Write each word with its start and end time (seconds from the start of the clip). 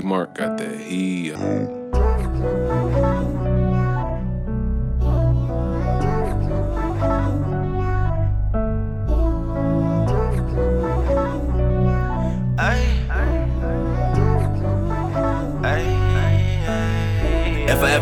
Mark 0.00 0.34
got 0.34 0.58
that 0.58 0.80
heat. 0.80 1.34
Mm. 1.34 3.41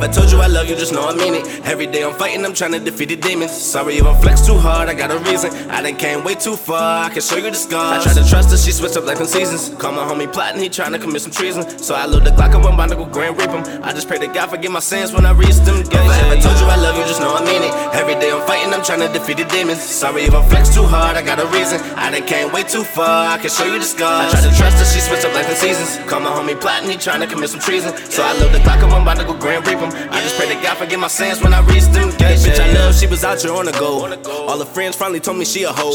If 0.01 0.09
I 0.09 0.13
told 0.13 0.33
you 0.33 0.41
I 0.41 0.47
love 0.47 0.67
you, 0.67 0.77
just 0.77 0.95
know 0.95 1.07
I 1.07 1.15
mean 1.15 1.35
it. 1.35 1.45
Every 1.67 1.87
day 1.87 2.03
I'm 2.03 2.15
fighting, 2.15 2.43
I'm 2.43 2.55
trying 2.55 2.73
to 2.73 2.81
defeat 2.81 3.11
the 3.11 3.17
demons. 3.17 3.53
Sorry 3.53 3.99
if 3.99 4.07
I 4.07 4.19
flex 4.23 4.47
too 4.47 4.57
hard, 4.57 4.89
I 4.89 4.95
got 4.95 5.11
a 5.11 5.19
reason. 5.31 5.53
I 5.69 5.83
done 5.83 5.97
came 5.97 6.25
way 6.25 6.37
too 6.37 6.57
far, 6.57 7.05
I 7.05 7.11
can 7.11 7.21
show 7.21 7.37
you 7.37 7.51
the 7.51 7.55
scars. 7.55 8.01
I 8.01 8.03
tried 8.03 8.23
to 8.23 8.27
trust 8.27 8.51
her, 8.51 8.57
she 8.57 8.73
switched 8.73 8.97
up 8.97 9.05
like 9.05 9.21
in 9.21 9.27
seasons. 9.27 9.77
Call 9.77 9.93
my 9.93 10.01
homie 10.01 10.33
plotting, 10.33 10.59
he 10.59 10.71
trying 10.71 10.93
to 10.93 10.99
commit 10.99 11.21
some 11.21 11.33
treason. 11.33 11.69
So 11.79 11.95
I 11.95 12.07
load 12.07 12.25
the 12.25 12.31
Glock 12.31 12.55
up, 12.55 12.65
I'm 12.65 12.73
about 12.73 12.89
to 12.89 12.97
go 12.97 13.05
grand 13.05 13.37
rape 13.37 13.51
him. 13.51 13.63
I 13.85 13.93
just 13.93 14.09
pray 14.09 14.17
to 14.17 14.27
God 14.27 14.49
forgive 14.49 14.73
my 14.73 14.81
sins 14.81 15.13
when 15.13 15.27
I 15.27 15.33
reach 15.33 15.57
them. 15.69 15.85
If 15.85 15.93
I 15.93 16.41
told 16.41 16.57
you 16.57 16.65
I 16.65 16.77
love 16.77 16.97
you, 16.97 17.05
just 17.05 17.21
know 17.21 17.37
I 17.37 17.45
mean 17.45 17.61
it. 17.61 17.73
Every 17.93 18.15
day 18.15 18.33
I'm 18.33 18.41
fighting, 18.47 18.73
I'm 18.73 18.83
trying 18.83 19.01
to 19.01 19.13
defeat 19.13 19.37
the 19.37 19.45
demons. 19.45 19.83
Sorry 19.83 20.23
if 20.23 20.33
I 20.33 20.41
flex 20.49 20.73
too 20.75 20.85
hard, 20.85 21.19
I 21.19 21.23
got 21.23 21.41
a 21.41 21.47
reason. 21.53 21.79
I 22.01 22.11
done 22.11 22.27
came 22.27 22.51
way 22.53 22.63
too 22.63 22.85
far, 22.85 23.37
I 23.37 23.37
can 23.37 23.51
show 23.51 23.67
you 23.69 23.79
the 23.79 23.85
scars. 23.85 24.33
I 24.33 24.41
tried 24.41 24.49
to 24.49 24.57
trust 24.57 24.81
her, 24.81 24.89
she 24.89 25.01
switched 25.05 25.27
up 25.27 25.35
like 25.35 25.47
in 25.47 25.57
seasons. 25.57 26.01
Call 26.09 26.21
my 26.21 26.31
homie 26.33 26.59
plotting, 26.59 26.89
he 26.89 26.97
trying 26.97 27.21
to 27.21 27.27
commit 27.27 27.51
some 27.51 27.61
treason. 27.61 27.93
So 28.09 28.25
I 28.25 28.33
load 28.41 28.57
the 28.57 28.65
Glock 28.65 28.81
up, 28.81 28.97
I'm 28.97 29.03
about 29.03 29.19
to 29.21 29.29
go 29.29 29.37
grand 29.37 29.67
rape 29.67 29.77
him. 29.77 29.90
I 30.11 30.21
just 30.23 30.37
pray 30.37 30.49
to 30.49 30.55
God 30.63 30.77
forgive 30.79 31.01
my 31.01 31.09
sins 31.09 31.43
when 31.43 31.55
I 31.55 31.61
reach 31.61 31.85
them 31.87 32.11
gates. 32.17 32.47
Bitch, 32.47 32.59
I 32.61 32.73
love, 32.73 32.95
she 32.95 33.07
was 33.07 33.25
out 33.25 33.41
here 33.43 33.53
on 33.53 33.67
the 33.67 33.73
go. 33.73 34.07
All 34.49 34.59
her 34.59 34.65
friends 34.65 34.97
finally 34.97 35.21
told 35.21 35.39
me 35.39 35.45
she 35.45 35.65
a 35.65 35.73
hoe. 35.73 35.93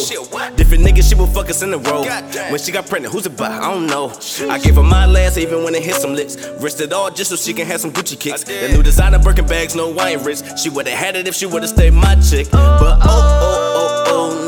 Different 0.55 0.83
niggas, 0.83 1.09
she 1.09 1.15
will 1.15 1.27
fuck 1.27 1.49
us 1.49 1.61
in 1.61 1.71
the 1.71 1.79
row. 1.79 2.03
When 2.51 2.59
she 2.59 2.71
got 2.71 2.87
pregnant, 2.87 3.13
who's 3.13 3.25
it 3.25 3.37
by? 3.37 3.47
I 3.47 3.71
don't 3.71 3.87
know. 3.87 4.13
I 4.49 4.59
gave 4.59 4.75
her 4.75 4.83
my 4.83 5.05
last, 5.05 5.37
even 5.37 5.63
when 5.63 5.75
it 5.75 5.83
hit 5.83 5.95
some 5.95 6.13
lips. 6.13 6.35
Risked 6.59 6.81
it 6.81 6.93
all 6.93 7.11
just 7.11 7.29
so 7.29 7.35
she 7.35 7.53
can 7.53 7.65
have 7.67 7.81
some 7.81 7.91
Gucci 7.91 8.19
kicks. 8.19 8.43
The 8.43 8.69
new 8.71 8.83
designer 8.83 9.19
Birkin 9.19 9.45
bags, 9.45 9.75
no 9.75 9.89
wine 9.89 10.23
rich. 10.23 10.41
She 10.57 10.69
would've 10.69 10.93
had 10.93 11.15
it 11.15 11.27
if 11.27 11.35
she 11.35 11.45
would've 11.45 11.69
stayed 11.69 11.93
my 11.93 12.15
chick. 12.15 12.49
But 12.51 12.99
oh, 13.01 13.03
oh, 13.03 13.73
oh, 13.75 14.03
oh, 14.07 14.39
no. 14.39 14.44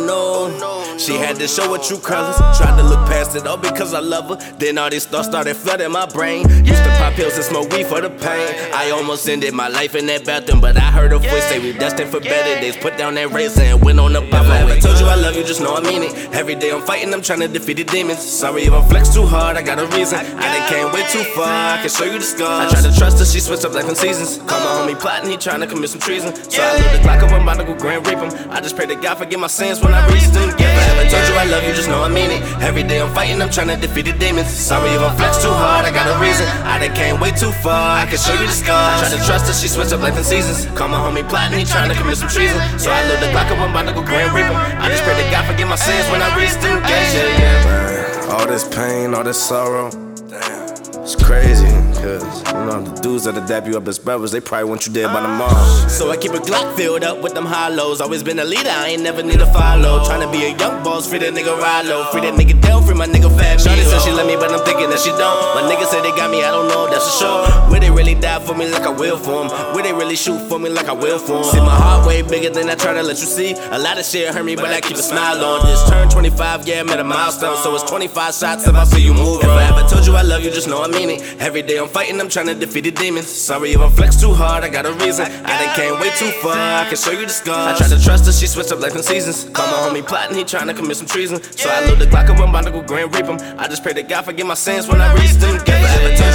She 1.07 1.13
had 1.13 1.37
to 1.37 1.47
show 1.47 1.71
her 1.71 1.81
true 1.81 1.99
colors. 1.99 2.35
Oh. 2.37 2.53
Tried 2.59 2.75
to 2.75 2.83
look 2.83 2.99
past 3.07 3.33
it 3.33 3.47
all 3.47 3.55
because 3.55 3.93
I 3.93 4.01
love 4.01 4.27
her. 4.27 4.35
Then 4.57 4.77
all 4.77 4.89
these 4.89 5.05
thoughts 5.05 5.29
started 5.29 5.55
flooding 5.55 5.89
my 5.89 6.05
brain. 6.05 6.41
Used 6.65 6.83
to 6.83 6.89
pop 6.99 7.13
pills 7.13 7.35
and 7.35 7.45
smoke 7.45 7.71
weed 7.71 7.87
for 7.87 8.01
the 8.01 8.09
pain. 8.09 8.53
I 8.73 8.91
almost 8.91 9.29
ended 9.29 9.53
my 9.53 9.69
life 9.69 9.95
in 9.95 10.05
that 10.07 10.25
bathroom, 10.25 10.59
but 10.59 10.75
I 10.75 10.91
heard 10.91 11.13
her 11.13 11.17
voice 11.17 11.45
say 11.45 11.59
we 11.59 11.71
destined 11.71 12.11
for 12.11 12.19
better 12.19 12.59
days. 12.59 12.75
Put 12.75 12.97
down 12.97 13.15
that 13.15 13.31
razor 13.31 13.61
and 13.61 13.81
went 13.81 14.01
on 14.01 14.11
the 14.11 14.21
If 14.21 14.33
I 14.33 14.57
ever 14.59 14.81
told 14.81 14.99
you 14.99 15.05
I 15.05 15.15
love 15.15 15.37
you, 15.37 15.45
just 15.45 15.61
know 15.61 15.75
I 15.75 15.79
mean 15.79 16.03
it. 16.03 16.11
Every 16.33 16.55
day 16.55 16.71
I'm 16.71 16.81
fighting, 16.81 17.13
I'm 17.13 17.21
trying 17.21 17.39
to 17.39 17.47
defeat 17.47 17.77
the 17.77 17.85
demons. 17.85 18.19
Sorry 18.19 18.63
if 18.63 18.73
I 18.73 18.85
flex 18.89 19.13
too 19.13 19.25
hard, 19.25 19.55
I 19.55 19.61
got 19.61 19.79
a 19.79 19.85
reason. 19.95 20.19
I 20.19 20.59
done 20.59 20.67
came 20.67 20.91
way 20.91 21.07
too 21.07 21.23
far, 21.31 21.77
I 21.77 21.79
can 21.79 21.89
show 21.89 22.03
you 22.03 22.19
the 22.19 22.25
scars. 22.25 22.67
I 22.67 22.81
tried 22.81 22.91
to 22.91 22.99
trust 22.99 23.19
her, 23.19 23.25
she 23.25 23.39
switched 23.39 23.63
up 23.63 23.73
like 23.73 23.87
in 23.87 23.95
seasons. 23.95 24.39
Call 24.39 24.59
my 24.59 24.91
homie 24.91 24.99
plotting, 24.99 25.29
he 25.29 25.37
trying 25.37 25.61
to 25.61 25.67
commit 25.67 25.89
some 25.89 26.01
treason. 26.01 26.35
So 26.35 26.61
I 26.61 26.75
load 26.75 26.99
the 26.99 27.07
Glock 27.07 27.23
up, 27.23 27.31
I'm 27.31 27.43
about 27.43 27.59
to 27.59 27.63
go 27.63 27.75
grand 27.77 28.05
rape 28.05 28.19
him. 28.19 28.51
I 28.51 28.59
just 28.59 28.75
pray 28.75 28.87
to 28.87 28.95
God 28.95 29.15
forgive 29.15 29.39
my 29.39 29.47
sins 29.47 29.81
when 29.81 29.93
I 29.93 30.05
reach 30.11 30.27
them. 30.35 30.49
If 30.49 30.96
I 30.97 31.05
told 31.07 31.25
you 31.29 31.35
I 31.37 31.45
love 31.45 31.63
you, 31.63 31.73
just 31.73 31.89
know 31.89 32.01
I 32.03 32.09
mean 32.09 32.31
it. 32.31 32.41
Every 32.61 32.83
day 32.83 32.99
I'm 33.01 33.13
fighting, 33.13 33.41
I'm 33.41 33.49
trying 33.49 33.69
to 33.69 33.77
defeat 33.77 34.05
the 34.09 34.13
demons. 34.13 34.49
Sorry 34.49 34.89
if 34.91 35.01
I 35.01 35.15
flex 35.15 35.41
too 35.41 35.53
hard, 35.53 35.85
I 35.85 35.91
got 35.91 36.09
a 36.09 36.17
reason. 36.19 36.45
I 36.65 36.79
done 36.79 36.95
came 36.95 37.19
way 37.19 37.31
too 37.31 37.51
far, 37.63 38.01
I 38.01 38.05
can 38.05 38.17
show 38.17 38.33
you 38.33 38.47
the 38.47 38.53
scars. 38.53 39.01
I 39.03 39.07
tried 39.07 39.17
to 39.17 39.21
trust 39.25 39.45
her, 39.47 39.53
she 39.53 39.67
switched 39.67 39.93
up 39.93 40.01
life 40.01 40.17
in 40.17 40.23
seasons. 40.23 40.65
Call 40.77 40.89
my 40.89 40.97
homie 40.97 41.27
plotting, 41.27 41.57
he 41.59 41.65
trying 41.65 41.89
to 41.89 41.95
commit 41.95 42.17
some 42.17 42.29
treason. 42.29 42.57
So 42.79 42.91
I 42.91 43.01
load 43.07 43.19
the 43.21 43.29
Glock 43.29 43.49
up, 43.53 43.59
I'm 43.61 43.71
about 43.71 43.85
to 43.87 43.93
go 43.93 44.03
grand 44.03 44.33
him. 44.35 44.49
I 44.51 44.89
just 44.89 45.03
pray 45.03 45.15
to 45.15 45.25
God 45.29 45.45
forgive 45.45 45.67
my 45.69 45.77
sins 45.77 46.05
when 46.11 46.21
I 46.21 46.29
reach 46.35 46.55
them 46.61 46.81
gates. 46.83 47.13
Yeah, 47.13 47.41
yeah. 47.41 48.33
All 48.33 48.45
this 48.47 48.67
pain, 48.67 49.13
all 49.13 49.23
this 49.23 49.39
sorrow. 49.41 49.89
damn, 50.27 51.01
It's 51.05 51.15
crazy, 51.15 51.69
cause 51.97 52.23
you 52.47 52.65
know 52.65 52.81
the 52.81 53.01
dudes 53.01 53.25
that'll 53.25 53.45
dap 53.45 53.67
you 53.67 53.77
up 53.77 53.87
as 53.87 53.99
brothers, 53.99 54.31
they 54.31 54.39
probably 54.39 54.69
want 54.69 54.85
you 54.87 54.93
dead 54.93 55.07
by 55.07 55.21
ah. 55.21 55.27
tomorrow. 55.27 55.87
So 55.87 56.11
I 56.11 56.17
keep 56.17 56.31
a 56.31 56.39
Glock 56.39 56.75
filled 56.75 57.03
up 57.03 57.21
with 57.21 57.33
them 57.33 57.45
hollows. 57.45 58.01
Always 58.01 58.23
been 58.23 58.39
a 58.39 58.45
leader, 58.45 58.69
I 58.69 58.89
ain't 58.89 59.03
never 59.03 59.23
need 59.23 59.39
to 59.39 59.47
follow. 59.47 60.03
Tryna 60.03 60.31
be 60.31 60.45
a 60.45 60.57
young 60.57 60.83
boss, 60.83 61.07
free 61.07 61.19
that 61.19 61.33
nigga 61.33 61.57
ride 61.57 61.85
low. 61.85 62.05
Free 62.11 62.21
that 62.21 62.33
nigga 62.33 62.59
down, 62.61 62.85
free 62.85 62.95
my 62.95 63.07
nigga 63.07 63.29
fat 63.37 63.59
Shawty 63.59 63.83
said 63.83 64.01
she 64.01 64.11
love 64.11 64.27
me, 64.27 64.35
but 64.35 64.51
I'm 64.51 64.63
thinking 64.65 64.89
that 64.89 64.99
she 64.99 65.09
don't. 65.11 65.37
My 65.55 65.63
niggas 65.69 65.89
say 65.89 66.01
they 66.01 66.15
got 66.15 66.31
me, 66.31 66.43
I 66.43 66.51
don't 66.51 66.67
know, 66.67 66.89
that's 66.89 67.05
for 67.05 67.25
sure. 67.25 67.69
Will 67.71 67.79
they 67.79 67.91
really 67.91 68.15
die 68.15 68.39
for 68.39 68.55
me 68.55 68.69
like 68.69 68.83
I 68.83 68.89
will 68.89 69.17
for 69.17 69.45
them? 69.45 69.75
Will 69.75 69.83
they 69.83 69.93
really 69.93 70.15
shoot 70.15 70.39
for 70.49 70.59
me 70.59 70.69
like 70.69 70.87
I 70.87 70.93
will 70.93 71.19
for 71.19 71.41
them? 71.41 71.43
See, 71.43 71.59
my 71.59 71.75
heart 71.75 72.07
way 72.07 72.21
bigger 72.21 72.49
than 72.49 72.69
I 72.69 72.75
try 72.75 72.93
to 72.93 73.03
let 73.03 73.19
you 73.19 73.27
see. 73.27 73.53
A 73.53 73.79
lot 73.79 73.97
of 73.97 74.05
shit 74.05 74.33
hurt 74.33 74.45
me, 74.45 74.55
but 74.55 74.65
I 74.65 74.81
keep 74.81 74.97
a 74.97 75.03
smile 75.03 75.43
on. 75.43 75.65
This 75.65 75.83
turn 75.89 76.09
25, 76.09 76.67
yeah, 76.67 76.81
I'm 76.81 76.89
at 76.89 76.99
a 76.99 77.03
milestone. 77.03 77.57
So 77.57 77.73
it's 77.75 77.83
25 77.83 78.33
shots 78.33 78.67
if 78.67 78.75
I 78.75 78.83
see 78.83 79.01
you 79.01 79.13
move. 79.13 79.41
If 79.41 79.49
I 79.49 79.63
ever 79.69 79.87
told 79.87 80.05
you 80.05 80.15
I 80.15 80.21
love 80.21 80.43
you, 80.43 80.51
just 80.51 80.67
know 80.67 80.83
I 80.83 80.87
mean 80.87 81.09
it. 81.09 81.21
Every 81.39 81.61
day 81.61 81.77
I'm 81.77 81.86
fighting, 81.87 82.19
I'm 82.19 82.29
trying 82.29 82.47
to 82.47 82.55
defeat 82.55 82.81
the 82.81 82.91
demons. 82.91 83.27
Sorry 83.27 83.71
if 83.73 83.79
I 83.79 83.89
flex 83.89 84.19
too 84.19 84.33
hard, 84.33 84.63
I 84.63 84.69
got 84.69 84.85
a 84.85 84.93
reason. 84.93 85.25
I 85.25 85.65
done 85.65 85.75
came 85.75 85.99
way 85.99 86.11
too 86.11 86.31
far, 86.41 86.55
I 86.55 86.85
can 86.87 86.97
show 86.97 87.11
you 87.11 87.25
the 87.25 87.31
scars. 87.31 87.75
I 87.75 87.77
tried 87.77 87.97
to 87.97 88.03
trust 88.03 88.25
her, 88.25 88.31
she 88.31 88.47
switched 88.47 88.71
up 88.71 88.79
like 88.79 88.95
in 88.95 89.03
seasons. 89.03 89.45
Call 89.49 89.67
my 89.67 89.99
homie 89.99 90.05
plotting, 90.05 90.37
he 90.37 90.43
trying 90.43 90.67
to 90.67 90.73
commit 90.73 90.97
some 90.97 91.07
treason. 91.07 91.41
So 91.41 91.69
I 91.69 91.85
load 91.85 91.99
the 91.99 92.05
Glock 92.05 92.29
up, 92.29 92.39
I'm 92.39 92.49
about 92.49 92.65
to 92.65 92.71
go 92.71 92.81
grand 92.81 93.13
rape 93.15 93.25
him. 93.25 93.37
I 93.57 93.67
just 93.67 93.83
pray 93.83 93.93
to 93.93 94.03
God 94.03 94.23
forgive 94.23 94.47
my 94.47 94.53
sins 94.53 94.87
when 94.87 95.01
I 95.01 95.13
reach 95.13 95.33
them 95.33 95.57
gates. 95.65 95.86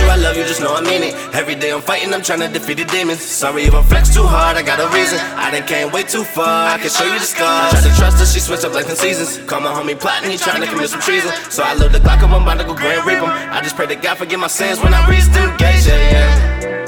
You 0.02 0.08
I 0.10 0.16
love 0.16 0.36
you, 0.36 0.44
just 0.44 0.60
know 0.60 0.74
I 0.74 0.82
mean 0.82 1.02
it. 1.02 1.14
Every 1.34 1.54
day 1.54 1.70
I'm 1.72 1.80
fighting, 1.80 2.12
I'm 2.12 2.22
trying 2.22 2.40
to 2.40 2.48
defeat 2.48 2.78
the 2.78 2.84
demons. 2.84 3.22
Sorry 3.22 3.62
if 3.64 3.74
I 3.74 3.82
flex 3.82 4.12
too 4.14 4.26
hard, 4.26 4.56
I 4.56 4.62
got 4.62 4.80
a 4.80 4.88
reason. 4.94 5.18
I 5.38 5.50
done 5.50 5.66
came 5.66 5.90
way 5.92 6.02
too 6.02 6.24
far, 6.24 6.74
I 6.74 6.78
can 6.78 6.90
show 6.90 7.04
you 7.04 7.18
the 7.18 7.24
scars. 7.24 7.74
I 7.74 7.80
tried 7.80 7.86
to 7.90 7.96
trust 7.96 8.18
her, 8.18 8.26
she 8.26 8.40
switched 8.40 8.64
up 8.64 8.74
like 8.74 8.88
in 8.88 8.96
seasons. 8.96 9.38
Call 9.48 9.60
my 9.60 9.72
homie 9.72 9.98
plotting, 9.98 10.30
he 10.30 10.36
trying 10.36 10.60
to 10.60 10.66
commit 10.66 10.90
some 10.90 11.00
treason. 11.00 11.30
So 11.50 11.62
I 11.62 11.74
load 11.74 11.92
the 11.92 11.98
Glock 11.98 12.22
up, 12.22 12.30
I'm 12.30 12.42
about 12.42 12.58
to 12.58 12.64
go 12.64 12.74
grand 12.74 13.06
rape 13.06 13.18
him. 13.18 13.30
I 13.30 13.60
just 13.62 13.76
pray 13.76 13.86
to 13.86 13.96
God 13.96 14.18
forgive 14.18 14.40
my 14.40 14.48
sins 14.48 14.80
when 14.80 14.92
I 14.92 15.06
reach 15.08 15.26
them 15.26 15.56
gates. 15.56 15.86
Yeah, 15.86 16.10
yeah. 16.10 16.81